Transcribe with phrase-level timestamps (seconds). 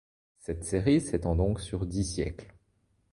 [0.39, 2.55] Cette série s'étend donc sur dix siècles.